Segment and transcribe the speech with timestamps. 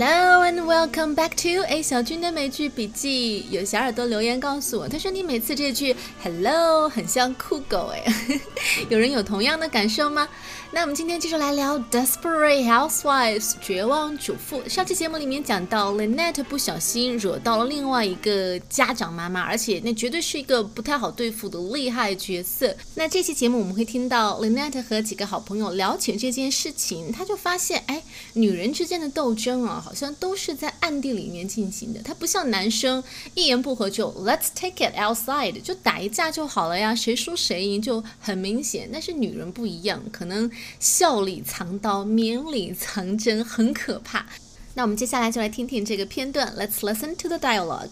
[0.00, 0.37] Hello and
[0.68, 3.46] welcome back to A 小军的美剧笔记。
[3.50, 8.04] 有小耳朵留言告诉我，他说你每次这句 Hello 很像酷狗哎，
[8.90, 10.28] 有人有同样的感受吗？
[10.70, 14.62] 那我们今天继续来聊《Desperate Housewives》绝望主妇。
[14.68, 22.76] 上期节目里面讲到，Lynette 不小心惹到了另外一个家长妈妈，而且那绝对是一个不太好对付的厉害角色。
[22.94, 28.02] 那这期节目我们会听到 Lynette 和几个好朋友聊起这件事情，他就发现，哎，
[28.34, 32.00] 女人之间的斗争啊，好像都是在暗地里面进行的。
[32.02, 33.02] 它不像男生
[33.34, 38.90] 一言不合就 Let's take it outside，就打一架就好了呀，谁输谁赢就很明显。
[38.92, 40.50] 但是女人不一样，可能。
[40.80, 44.26] 笑里藏刀，绵里藏针，很可怕。
[44.74, 46.52] 那我们接下来就来听听这个片段。
[46.58, 47.90] Let's listen to the dialogue.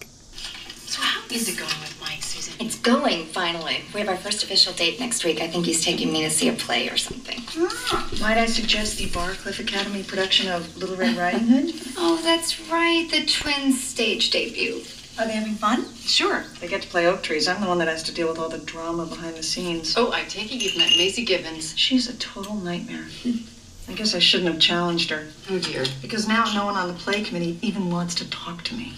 [0.87, 2.55] So how is it going with Mike, Susan?
[2.61, 3.83] It's going, finally.
[3.93, 5.41] We have our first official date next week.
[5.41, 7.41] I think he's taking me to see a play or something.
[7.59, 11.75] Ah, might I suggest the Barcliff Academy production of Little Red Riding Hood?
[11.97, 13.09] oh, that's right.
[13.11, 14.83] The twins' stage debut.
[15.19, 15.93] Are they having fun?
[15.97, 16.45] Sure.
[16.61, 17.49] They get to play oak trees.
[17.49, 19.95] I'm the one that has to deal with all the drama behind the scenes.
[19.97, 21.77] Oh, I take it you've met Maisie Gibbons.
[21.77, 23.07] She's a total nightmare.
[23.89, 25.27] I guess I shouldn't have challenged her.
[25.49, 25.85] Oh, dear.
[26.03, 28.93] Because now no one on the play committee even wants to talk to me.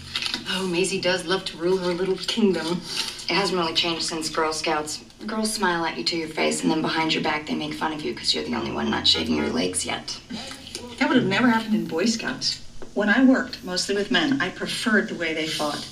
[0.49, 2.81] Oh, Maisie does love to rule her little kingdom.
[3.29, 5.03] It hasn't really changed since Girl Scouts.
[5.27, 7.93] Girls smile at you to your face, and then behind your back they make fun
[7.93, 10.19] of you because you're the only one not shaving your legs yet.
[10.97, 12.65] That would have never happened in Boy Scouts.
[12.95, 15.87] When I worked, mostly with men, I preferred the way they fought.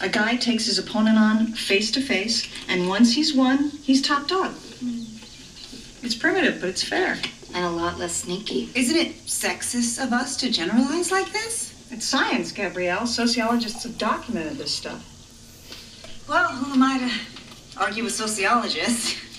[0.00, 4.26] A guy takes his opponent on face to face, and once he's won, he's top
[4.26, 4.52] dog.
[6.02, 7.16] It's primitive, but it's fair.
[7.54, 8.70] And a lot less sneaky.
[8.74, 11.74] Isn't it sexist of us to generalize like this?
[11.90, 13.06] It's science, Gabrielle.
[13.06, 15.04] Sociologists have documented this stuff.
[16.28, 19.16] Well, who am I to argue with sociologists?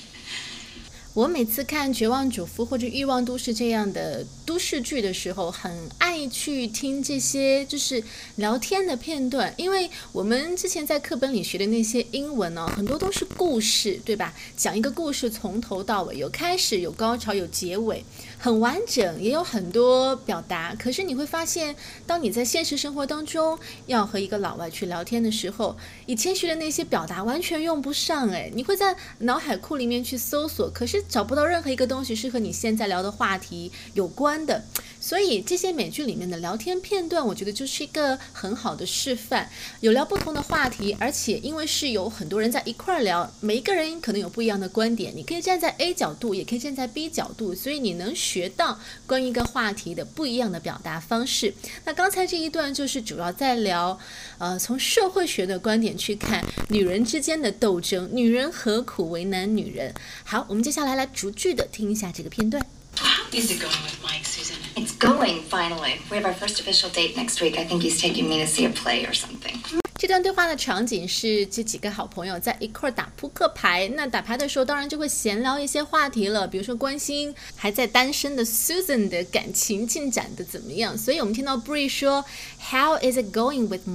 [1.13, 8.01] 我每次看《绝望主妇》或者《欲望都市》这样的都市剧的时候，很爱去听这些就是
[8.37, 14.33] 聊天的片段，因为我们之前在课本里学的那些英文呢，很多都是故事，对吧？
[14.55, 18.05] 讲一个故事从头到尾，有开始，有高潮，有结尾，
[18.41, 20.73] 很完整，也有很多表达。
[20.79, 21.75] 可是你会发现，
[22.07, 31.03] 当你在现实生活当中要和一个老外去聊天的时候，你谦虚的那些表达完全用不上，哎，你会在脑海库里面去搜索，可是。
[31.11, 34.63] 找不到任何一个东西是和你现在聊的话题有关的，
[35.01, 39.49] 所以这些美剧里面的聊天片段，我觉得就是一个很好的示范。
[39.79, 51.51] 有聊不同的话题，而且因为是有很多人在一块儿聊，每一个人可能有不一样的观点，你可以站在 A 角度，也可以站在 B 角度，所以你能学到关于一个话题的不一样的表达方式。
[51.85, 53.97] 那刚才这一段就是主要在聊，
[54.37, 59.91] 呃，从社会学的观点去看女人之间的斗争，女人何苦为难女人？
[60.23, 60.91] 好，我们接下来。
[60.91, 62.61] 来来逐句的听一下这个片段。
[62.97, 64.57] How is it going with Mike, Susan?
[64.75, 66.01] It's going, finally.
[66.09, 67.57] We have our first official date next week.
[67.57, 69.59] I think he's taking me to see a play or something.
[69.97, 73.87] 这段对话的场景是这几个好朋友在一块儿打扑克牌。
[73.95, 80.97] 那打牌的时候，当然就会闲聊一些话题了，比如说关心还在单身的 Susan 的感情进展的怎么样。
[80.97, 82.25] 所以我们听到 Bree 说
[82.71, 83.87] ，How is it going with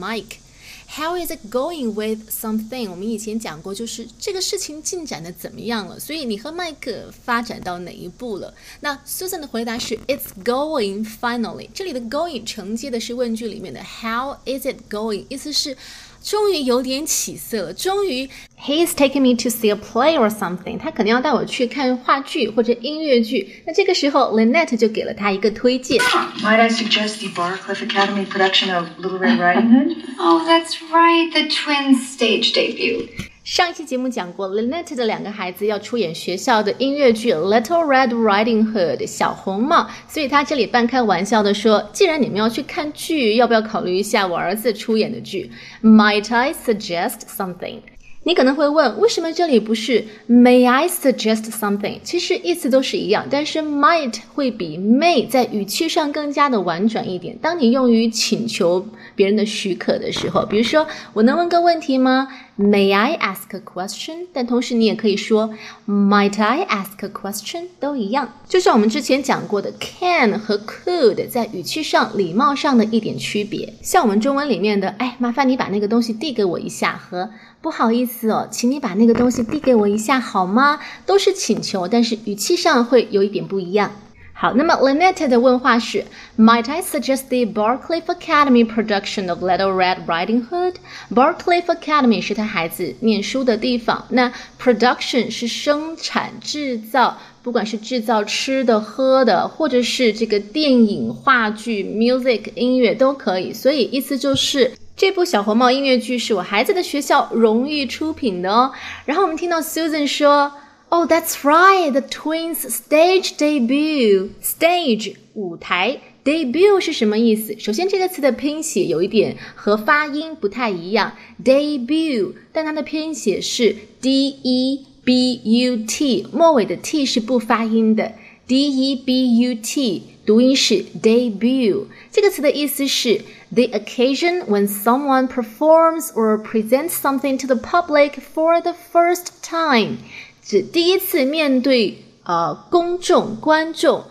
[0.89, 2.91] How is it going with something？
[2.91, 5.99] 我们以前讲过，就是这个事情进展的怎么样了。
[5.99, 8.55] 所以你和麦克发展到哪一步了？
[8.81, 11.69] 那 Susan 的回答是 It's going finally。
[11.75, 15.27] 这里的 going 承接的是问句里面的 How is it going？
[15.29, 15.77] 意思是。
[16.26, 17.74] 终于有点起色了。
[17.74, 20.78] 终于，He's taking me to see a play or something。
[20.78, 23.64] 他肯定要带我去看话剧或者音乐剧。
[23.66, 26.00] 那这个时候，Lynette 就给了他一个推荐。
[26.00, 29.98] Might I suggest the Barcliffe Academy production of Little Red Riding Hood?
[30.20, 33.08] oh, that's right, the twins' stage debut.
[33.47, 45.49] 上一期节目讲过，Lynette 的两个孩子要出演学校的音乐剧《Little Red Riding Hood》小红帽，所以他这里半开玩笑的说：“既然你们要去看剧，要不要考虑一下我儿子出演的剧
[45.81, 47.83] ？Might I suggest something？”
[48.27, 52.01] 你可能会问，为什么这里不是 May I suggest something？
[52.03, 57.39] 其实意思都是一样，但是 might 会比 may 在语气上更加的婉转一点。
[57.41, 58.85] 当你用于请求
[59.15, 62.27] 别人的许可的时候，比如说，我能问个问题吗
[62.59, 64.27] ？May I ask a question？
[64.33, 65.55] 但同时你也可以说
[65.87, 67.67] Might I ask a question？
[67.79, 68.33] 都一样。
[68.49, 73.73] 就像我们之前讲过的，can 和 could 在语气上、礼貌上的一点区别。
[73.83, 77.31] 像我们中文里面的，哎，麻烦你把那个东西递给我一下，和
[77.67, 80.79] 不好意思哦，请你把那个东西递给我一下好吗？
[81.05, 83.91] 都是请求，但是语气上会有一点不一样。
[84.33, 86.05] 好，那么 Lynette 的问话是
[86.39, 97.19] ：Might I suggest the Barcliffe Academy production of Little Red Riding Hood？Barcliffe Academy 是他孩子念书的地方，那 production 是生产制造。
[97.43, 103.53] 不管是制造吃的、喝的，或者是这个电影、话剧、music 音乐都可以。
[103.53, 108.73] 所以意思就是这部小红帽音乐剧是我孩子的学校荣誉出品的哦。
[109.05, 110.55] 然后我们听到 Susan 说
[110.89, 114.31] ：“Oh, that's right, the twins' stage debut.
[114.43, 117.55] Stage 舞台。” Debut 是什么意思？
[117.59, 121.13] 首先，这个词的拼写有一点和发音不太一样
[121.45, 128.15] ，debut，但它的拼写是 d e b u t，末尾的 t 是不发音的
[128.49, 131.86] ，d e b u t，读音是 debut。
[132.12, 133.22] 这个词的意思是
[133.52, 139.98] the occasion when someone performs or presents something to the public for the first time，
[140.44, 144.04] 指第一次面对呃公众观众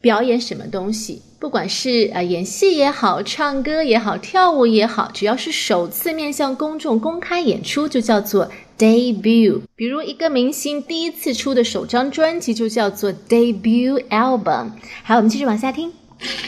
[0.00, 1.22] 表演什么东西。
[1.39, 9.61] 不管是呃演戏也好，唱歌也好，跳舞也好，只要是首次面向公众公开演出，就叫做 debut。
[9.73, 14.71] 比如一个明星第一次出的首张专辑就叫做 debut album。
[15.03, 15.93] 好，我们继续往下听。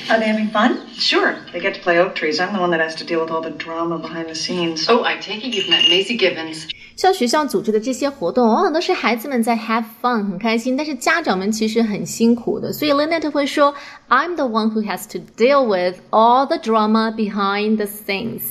[0.10, 0.76] Are they having fun?
[1.00, 1.36] Sure.
[1.54, 2.42] They get to play oak trees.
[2.42, 4.90] I'm the one that has to deal with all the drama behind the scenes.
[4.90, 6.68] Oh, I take it you've met Maisie Gibbons.
[7.02, 12.72] 像学校组织的这些活动，往往都是孩子们在 have fun 很开心，但是家长们其实很辛苦的。
[12.72, 13.74] 所以 Lynette 会说
[14.08, 18.42] ，I'm the one who has to deal with all the drama behind the scenes。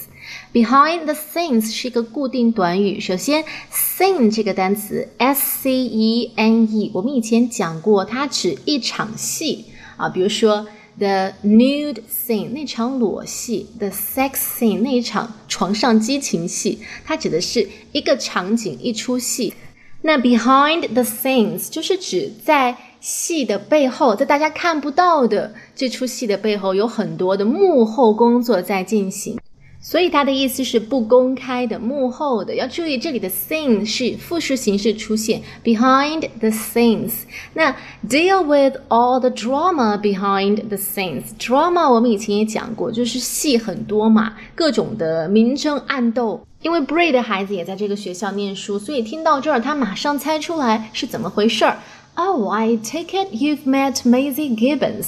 [0.52, 2.99] Behind the scenes 是一个固定短语。
[2.99, 10.67] 首先，scene 这个单词 s c e n e，我们以前讲过，它指一场戏啊，比如说。
[11.00, 19.55] The nude scene 那场裸戏，the sex scene 那一场床上激情戏，它指的是一个场景一出戏。
[20.02, 29.38] 那 behind the scenes 就是指在戏的背后，在大家看不到的这出戏的背后，有很多的幕后工作在进行。
[29.81, 32.56] 所以它的意思是不公开的、幕后的。
[32.56, 37.12] 要注意，这里的 scene 是复数形式出现，behind the scenes。
[37.54, 37.72] 那
[38.10, 46.44] deal with all the drama behind the scenes。drama 我们以前也讲过，就是戏很多嘛，各种的明争暗斗。
[46.63, 51.78] 因为 Bray 的孩子也在这个学校念书，所以听到这儿，他马上猜出来是怎么回事儿。
[52.16, 55.06] Oh, I take it you've met Maisie Gibbons.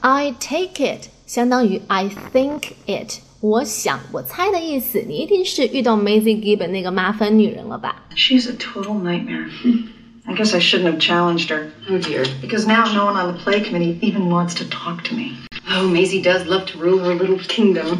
[0.00, 3.20] I take it 相当于 I think it。
[3.40, 8.04] 我想，我猜的意思，你一定是遇到 Maisie Gibbon 那个麻烦女人了吧？
[8.14, 9.48] She's a total nightmare.
[10.24, 11.70] I guess I shouldn't have challenged her.
[11.90, 12.24] Oh dear.
[12.40, 15.32] Because now no one on the play committee even wants to talk to me.
[15.68, 17.98] Oh, Maisie does love to rule her little kingdom.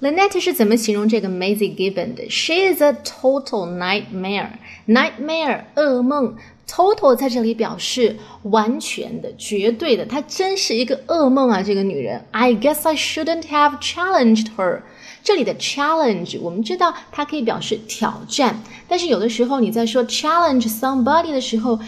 [0.00, 2.28] Lynette 是怎么形容这个 Maisie Gibbon 的？
[2.28, 4.50] She is a total nightmare.
[4.86, 6.36] Nightmare，噩梦。
[6.69, 11.63] Total 在这里表示完全的、绝对的，她真是一个噩梦啊！
[11.63, 14.81] 这个女人，I guess I shouldn't have challenged her。
[15.23, 21.79] 这里的 challenge 我们知道它可以表示挑战，但是有的时候你在说 challenge somebody 的时候，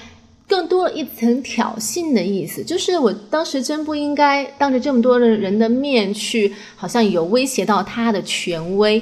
[0.47, 8.99] 更多了一层挑衅的意思，就是我当时真不应该当着这么多的人的面去，好像有威胁到他的权威。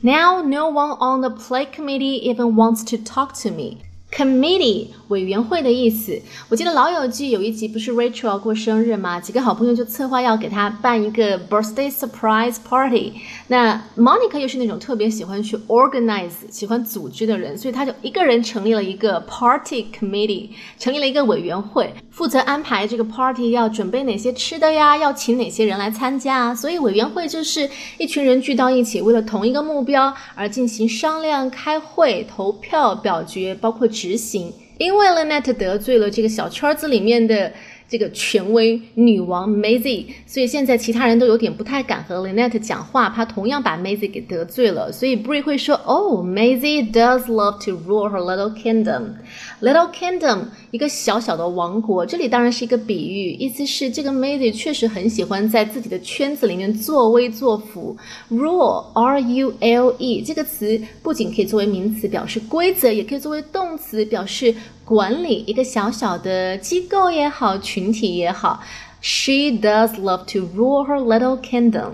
[0.00, 3.76] Now no one on the play committee even wants to talk to me.
[4.14, 6.20] Committee 委员会的意思，
[6.50, 9.18] 我记得《老友记》有一集不是 Rachel 过生日吗？
[9.18, 13.14] 几个好朋友就策划要给她办一个 birthday surprise party。
[13.48, 26.54] 那 Monica 又是那种特别喜欢去 organize、喜欢组织的人，所以她就一个人成立了一个 party committee，成立了一个委员会，负责安排这个 party 要准备哪些吃的呀，要请哪些人来参加啊。
[26.54, 33.82] 所以委员会就是一群人聚到一起，为了同一个目标而进行商量、开会、投票、表决，包括。
[33.92, 37.52] 执行，因为 Lynette 得罪了这个小圈子里面的。
[37.92, 44.90] 这个权威女王 Maisie，所以现在其他人都有点不太敢和 Lynette 讲话，怕同样把 Maisie 给得罪了。
[44.90, 49.16] 所以 Brie 会说：“Oh, Maisie does love to rule her little kingdom.
[49.60, 52.06] Little kingdom，一个小小的王国。
[52.06, 57.94] 这里当然是一个比喻，意思是这个 Maisie 确实很喜欢在自己的圈子里面作威作福。
[58.30, 64.54] Rule, R-U-L-E，这个词不仅可以作为名词表示规则，也可以作为动词表示。”
[64.85, 68.61] 管理一个小小的机构也好，群体也好，
[69.01, 71.93] She does love to rule her little kingdom.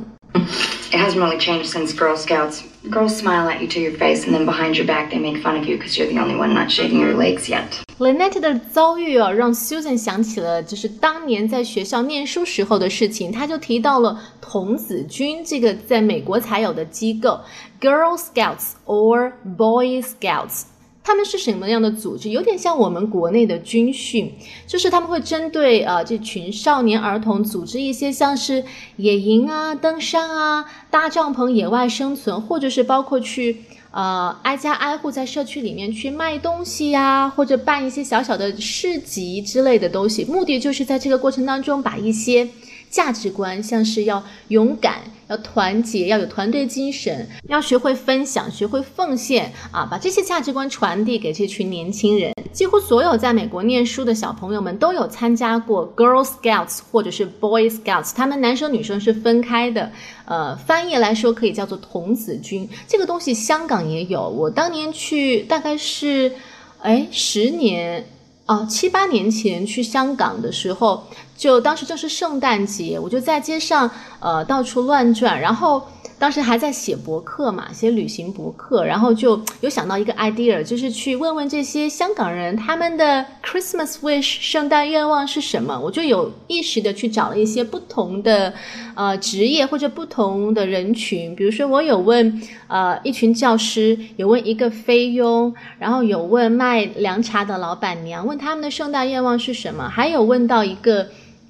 [0.92, 2.62] It hasn't really changed since Girl Scouts.
[2.90, 5.58] Girls smile at you to your face, and then behind your back they make fun
[5.58, 7.64] of you because you're the only one not shaving your legs yet.
[7.98, 13.32] Lynette 的遭遇啊，让 Susan 想起了就是当年在学校念书时候的事情。
[13.32, 17.40] 他就提到了童子军这个在美国才有的机构，
[17.80, 20.64] Girl Scouts or Boy Scouts。
[21.09, 22.29] 他们是什么样的组织？
[22.29, 24.31] 有点像我们国内的军训，
[24.67, 28.63] 就是他们会针对呃这群少年儿童组织一些像是
[28.97, 33.57] 野营啊、登山啊、搭帐篷、野外生存，或者是包括去
[33.91, 42.47] 呃，挨家挨户在社区里面去卖东西呀，或者办一些小小的市集之类的东西，目的就是在这个过程当中把一些。
[42.91, 52.33] 价值观像是要勇敢、要团结、要有团队精神、要学会分享、学会奉献啊，把这些价值观传递给这群年轻人。
[52.53, 59.93] 几乎所有在美国念书的小朋友们都有参加过 Girl Scouts 或者是 Boy Scouts，他们男生女生是分开的。
[60.25, 62.69] 呃，翻译来说可以叫做童子军。
[62.87, 66.33] 这个东西香港也有，我当年去大概是，
[66.81, 68.07] 哎，十年。
[68.47, 71.07] 哦，七八年前去香港的时候，
[71.39, 73.91] 就当时正是圣诞节，我就在街上
[74.21, 75.83] 呃到处乱转，然后。
[76.21, 85.79] 当时还在写博客嘛，写旅行博客，然后就有想到一个 idea，就是去问问这些香港人他们的 Christmas wish 圣诞愿望是什么。
[85.79, 88.53] 我就有意识的去找了一些不同的
[88.97, 101.09] 呃职业或者不同的人群，比如说我有问呃一群教师，有问一个菲佣，然后有问卖凉茶的老板娘，问他们的圣诞愿望是什么，还有问到一个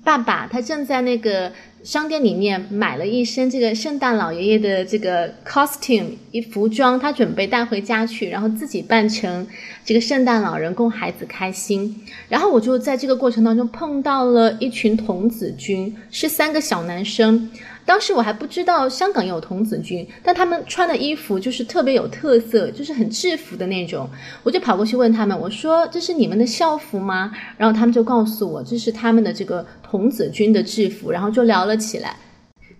[0.08, 1.52] 爸爸，他正在那个。
[1.84, 9.46] 商店里面买了一身这个圣诞老爷爷的这个 costume 一服装，他准备带回家去，然后自己扮成
[9.84, 12.04] 这个圣诞老人供孩子开心。
[12.28, 17.48] 然后我就在这个过程当中碰到了一群童子军，是三个小男生。
[17.88, 24.06] 当时我还不知道香港有童子军，但他们穿的衣服就是特别有特色，就是很制服的那种。
[24.42, 32.14] 我就跑过去问他们，我说：“这是你们的校服吗？”然后他们就告诉我，这是他们的这个童子军的制服，然后就聊了起来。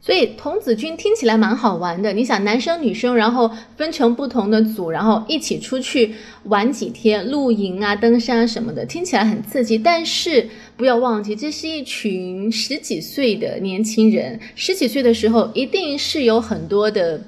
[0.00, 9.76] 所以童子军听起来蛮好玩的，你想男生女生，然后分成不同的组，然后一起出去玩几天，露营啊、登山什么的，听起来很刺激。
[9.76, 10.48] 但是
[10.78, 17.20] 不要忘记，这是一群十几岁的年轻人，十几岁的时候一定是有很多的。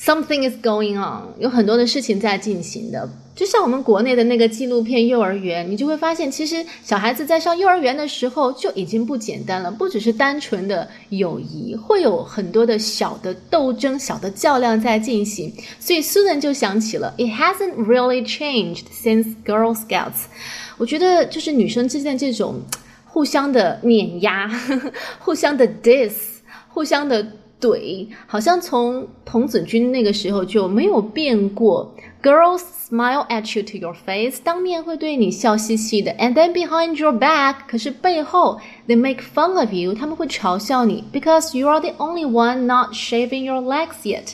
[0.00, 15.52] Something is going on，有很多的事情在进行的，就像我们国内的那个纪录片《幼儿园》，你就会发现，其实小孩子在上幼儿园的时候就已经不简单了，不只是单纯的友谊，会有很多的小的斗争、小的较量在进行。
[15.80, 20.26] 所以 Susan 就想起了，It hasn't really changed since Girl Scouts。
[20.76, 22.62] 我觉得就是女生之间这种
[23.04, 24.48] 互相的碾压、
[25.18, 26.12] 互相的 diss、
[26.68, 27.26] 互相的。
[27.60, 31.94] 怼，好像从童子军那个时候就没有变过。
[32.22, 41.56] Girls smile at you to your face，当面会对你笑嘻嘻的，and then behind your back，可是背后 they make fun of you，他们会嘲笑你，because
[41.56, 44.32] you are the only one not shaving your legs yet。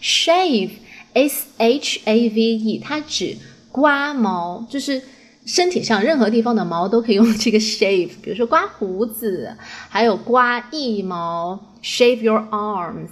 [0.00, 3.36] Shave，s h a v e，它指
[3.72, 5.02] 刮毛，就是
[5.44, 9.56] 身体上任何地方的毛都可以用这个 shave，比如说刮胡子，
[9.88, 11.58] 还有刮腋毛。
[11.84, 13.10] Shave your arms，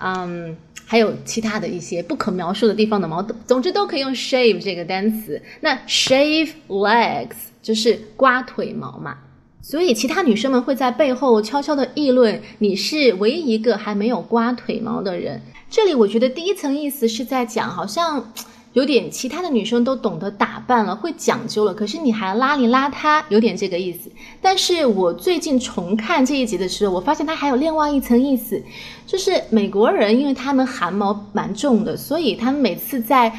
[0.00, 0.56] 嗯，
[0.86, 5.42] 还有其他的一些不可描述的地方的毛，总之都可以用 shave 这个单词。
[5.60, 9.18] 那 shave legs 就是刮腿毛嘛，
[9.60, 15.42] 所以其他女生们会在背后悄悄的议论你是唯一一个还没有刮腿毛的人。
[15.68, 18.32] 这里我觉得第一层意思是在讲，好像。
[18.76, 24.10] 有点其他的女生都懂得打扮了，会讲究了，可是你还邋里邋遢，有点这个意思。
[24.42, 28.62] 但是我最近重看这一集的时候，我发现它还有另外一层意思，
[29.06, 33.32] 就是美国人，因为他们汗毛蛮重的，所以他们每次在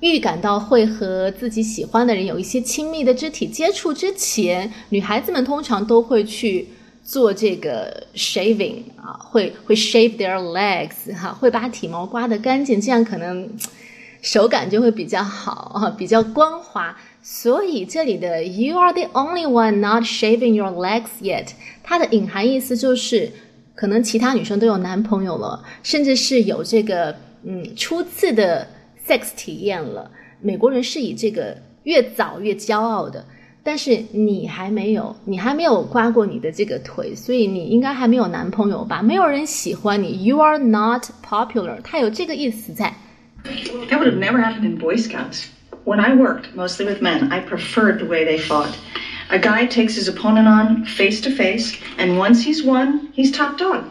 [0.00, 6.68] 预感到会和自己喜欢的人有一些亲密的肢体接触之前，女孩子们通常都会去
[7.02, 13.48] 做这个 shaving 啊，会会 shave their legs 哈，会把体毛刮得干净，这样可能。
[14.22, 16.96] 手感就会比较好啊，比较光滑。
[17.24, 21.48] 所以这里的 "You are the only one not shaving your legs yet"，
[21.82, 23.30] 它的隐含意思就是，
[23.74, 27.14] 可能其他女生都有男朋友了，甚至是有这个
[27.44, 28.66] 嗯初次的
[29.06, 30.10] sex 体验了。
[30.40, 33.24] 美国人是以这个越早越骄傲的，
[33.62, 39.00] 但是你还没有，你还没有刮过你的这个腿，所以你应该还没有男朋友吧？
[39.00, 42.92] 没有人喜欢你，You are not popular，它有这个意思在。
[43.89, 45.47] That would have never happened in Boy Scouts.
[45.85, 48.73] When I worked, mostly with men, I preferred the way they fought.
[49.29, 53.57] A guy takes his opponent on face to face, and once he's won, he's top
[53.57, 53.83] dog.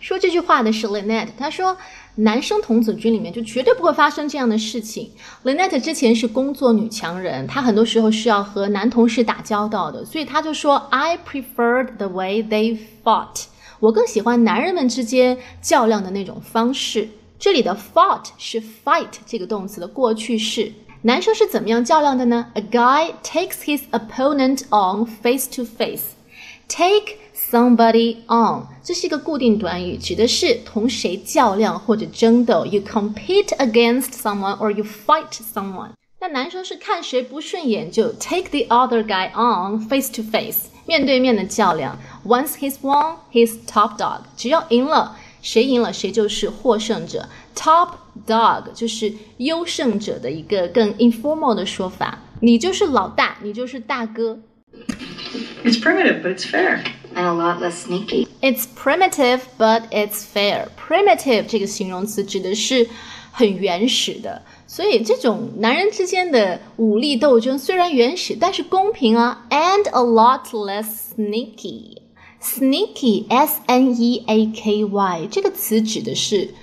[0.00, 1.76] 说这句话的是 Lynette，她说
[2.16, 5.10] 男生童子军里面就绝对不会发生这样的事情。
[5.44, 13.44] Lynette 之前是工作女强人，她很多时候是要和男同事打交道的，所以她就说 I preferred the way they fought。
[13.80, 17.08] 我更喜欢男人们之间较量的那种方式。
[17.38, 20.72] 这里的 fought 是 fight 这个动词的过去式。
[21.02, 22.46] 男生是怎么样较量的呢？
[22.54, 26.12] A guy takes his opponent on face to face.
[26.68, 32.64] Take somebody on，这是一个固定短语，指的是同谁较量或者争斗。
[32.64, 35.90] You compete against someone or you fight someone。
[36.20, 41.98] 那男生是看谁不顺眼就 take the other guy on face to face，面对面的较量。
[42.24, 44.20] Once he's won, he's top dog。
[44.36, 47.27] 只要赢了， 谁赢了谁就是获胜者。
[47.55, 47.89] Top
[48.25, 52.19] dog 就是优胜者的一个更 informal 的说法。
[52.39, 54.39] 你就是老大，你就是大哥。
[55.63, 56.83] It's primitive, but it's fair.
[57.15, 58.27] And a lot less sneaky.
[58.41, 60.67] It's primitive, but it's fair.
[60.77, 62.87] Primitive 这个形容词指的是
[63.31, 69.45] 很原始的，所以这种男人之间的武力斗争虽然原始，但是公平啊。
[69.49, 71.97] And a lot less sneaky.
[72.47, 76.53] Sneaky, S-N-E-A-K-Y 这个词指的是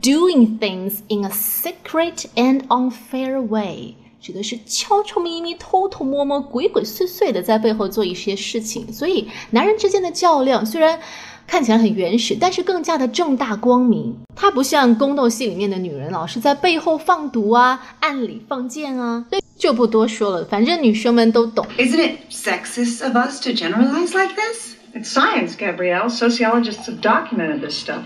[0.00, 3.94] doing things in a secret and unfair way。
[4.20, 8.92] 指的是悄悄咪咪、偷偷摸摸、鬼鬼祟祟的在背后做一些事情。
[8.92, 10.98] 所以，男人之间的较量虽然
[11.46, 14.16] 看起来很原始，但是更加的正大光明。
[14.34, 19.24] 它不像宫斗戏里面的女人老是在背后放毒啊、暗里放箭啊。
[19.30, 21.64] 所以就不多说了，反正女生们都懂。
[21.76, 24.75] Isn't it sexist of us to generalize like this?
[24.95, 26.09] It's science, Gabrielle.
[26.09, 28.03] Sociologists have documented this stuff.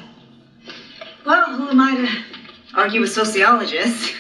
[1.25, 2.08] Well, who am I to
[2.75, 4.13] argue with sociologists?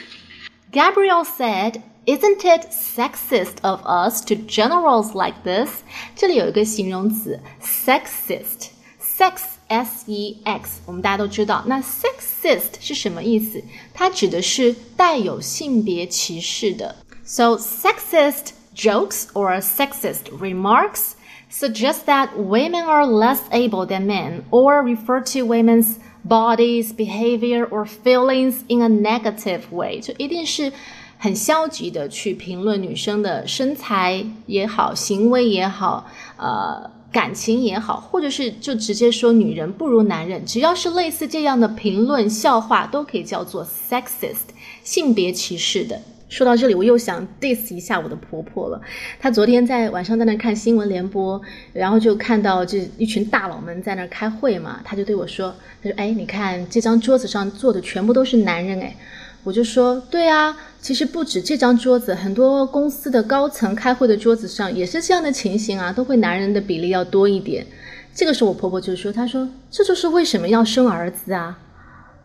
[0.71, 5.83] Gabrielle said, "Isn't it sexist of us to generals like this?"
[6.15, 11.63] 这里有一个形容词 sexist。sex s e x，我们大家都知道。
[11.67, 13.63] 那 sexist 是什么意思？
[13.93, 16.95] 它指的是带有性别歧视的。
[17.23, 21.13] So sexist jokes or sexist remarks
[21.49, 27.85] suggest that women are less able than men, or refer to women's bodies, behavior, or
[27.85, 30.71] feelings in a negative way，就一定是
[31.17, 36.05] 很消极的去评论女生的身材也好，行为也好，
[36.37, 44.49] 呃，感情也好，或者是就直接说女人不如男人，只要是类似这样的评论笑话，都可以叫做 sexist，
[44.83, 46.01] 性别歧视的。
[46.30, 48.80] 说到这里，我又想 diss 一下我的婆婆了。
[49.18, 58.96] 她昨天在晚上在那看新闻联播，然后就看到这一群大佬们在那开会嘛，她就对我说：“她说，哎，你看这张桌子上坐的全部都是男人，哎。”
[59.42, 67.66] 我就说：“对啊，其实不止这张桌子，很多公司的高层开会的桌子上也是这样的情形啊，都会男人的比例要多一点。”
[68.14, 71.58] 这个时候我婆婆就说：“她说这就是为什么要生儿子啊！”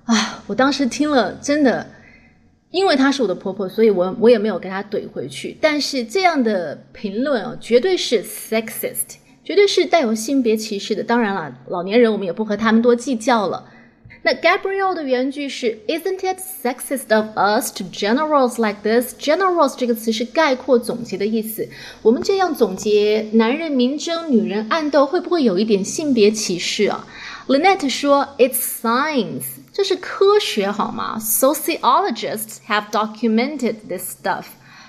[0.05, 1.87] 啊，我当时听了真的。
[2.75, 5.57] 因为她是我的婆婆，所以我我也没有给她怼回去。
[5.61, 11.01] 但是这样的评论哦，绝对是 sexist，绝对是带有性别歧视的。
[11.01, 13.71] 当然了，老年人我们也不和他们多计较了。
[14.23, 19.15] 那 Gabriel 的原句是 Isn't it sexist of us to generals like this?
[19.17, 21.69] Generals 这个词是概括总结的意思。
[22.01, 27.07] 我们这样总结，男人明争，女人暗斗，会不会有一点性别歧视啊
[27.47, 29.43] ？Lynette 说 It's science。
[29.74, 31.18] 这是科学好吗？
[31.20, 34.44] Sociologists have documented this stuff.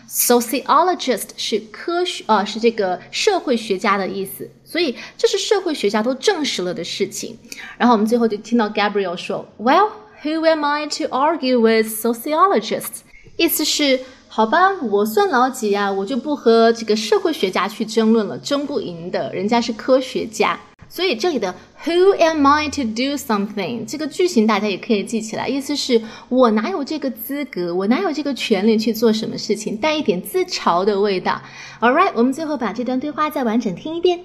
[0.10, 7.38] Sociologist 是科学啊、呃，是这个社会学家的意思，所以这是社会学家都证实了的事情。
[7.77, 9.89] 然后我们最后就听到 Gabriel 说：“Well,
[10.23, 13.04] who am I to argue with sociologists？”
[13.38, 15.89] 意思是，好吧，我算老几呀？
[15.89, 20.60] 我就不和这个社会学家去争论了，争不赢的，人家是科学家。
[20.89, 23.86] 所以这里的 Who am I to do something？
[23.86, 31.41] 这个句型大家也可以记起来，意思是我哪有这个资格，我哪有这个权利去做什么事情，带一点自嘲的味道。
[31.80, 34.19] All right，我们最后把这段对话再完整听一遍。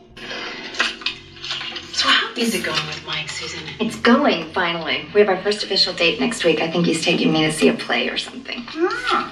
[1.94, 3.62] So how is it going with Mike, Susan?
[3.78, 5.06] It's going, finally.
[5.14, 6.60] We have our first official date next week.
[6.60, 8.66] I think he's taking me to see a play or something.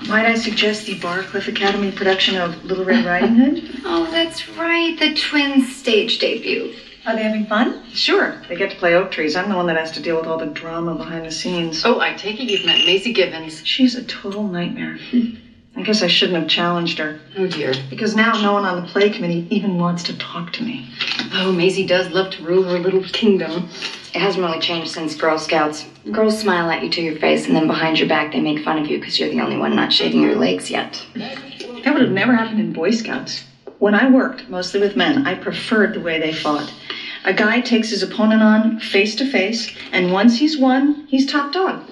[0.09, 3.83] Might I suggest the Barcliffe Academy production of Little Red Riding Hood?
[3.85, 4.97] Oh, that's right.
[4.99, 6.73] The twins' stage debut.
[7.06, 7.82] Are they having fun?
[7.94, 9.36] Sure, they get to play oak trees.
[9.36, 11.84] I'm the one that has to deal with all the drama behind the scenes.
[11.86, 13.66] Oh, I take it you've met Maisie Givens.
[13.66, 14.98] She's a total nightmare.
[15.10, 15.36] Hmm.
[15.76, 17.20] I guess I shouldn't have challenged her.
[17.38, 17.74] Oh, dear.
[17.90, 20.86] Because now no one on the play committee even wants to talk to me.
[21.32, 23.70] Oh, Maisie does love to rule her little kingdom.
[24.14, 25.86] It hasn't really changed since Girl Scouts.
[26.12, 28.80] Girls smile at you to your face, and then behind your back, they make fun
[28.80, 31.06] of you because you're the only one not shaving your legs yet.
[31.16, 33.44] That would have never happened in Boy Scouts.
[33.80, 36.72] When I worked, mostly with men, I preferred the way they fought.
[37.24, 41.54] A guy takes his opponent on face to face, and once he's won, he's top
[41.54, 41.86] dog.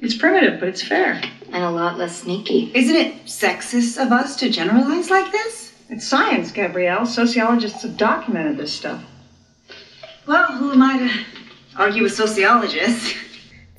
[0.00, 1.20] It's primitive, but it's fair.
[1.50, 2.70] And a lot less sneaky.
[2.72, 5.72] Isn't it sexist of us to generalize like this?
[5.90, 7.06] It's science, Gabrielle.
[7.06, 9.02] Sociologists have documented this stuff.
[10.26, 11.10] Well, who am I to
[11.76, 13.14] argue with sociologists?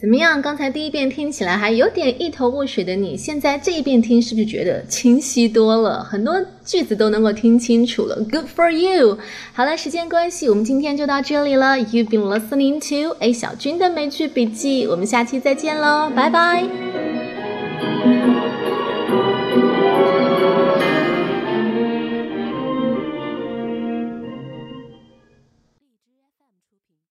[0.05, 0.39] 怎么样？
[0.39, 6.03] 刚才第一遍听起来还有点一头雾水的你，现在这一遍听是不是觉得清晰多了？
[6.03, 8.15] 很多句子都能够听清楚了。
[8.31, 9.17] Good for you！
[9.53, 11.75] 好了，时间关系，我们今天就到这里了。
[11.77, 17.34] You've been listening to A 小军的美剧笔记，我们下期再见喽，拜拜。